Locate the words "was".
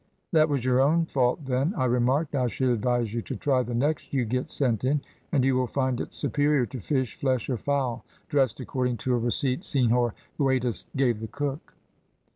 0.49-0.65